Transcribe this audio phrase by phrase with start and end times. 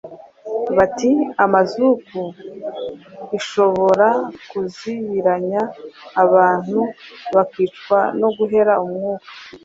[0.75, 1.09] bita
[1.45, 2.19] amazuku
[3.37, 4.07] ishobora
[4.49, 5.61] kuzibiranya
[6.23, 6.79] abantu
[7.33, 9.27] bakicwa no guhera umwuka.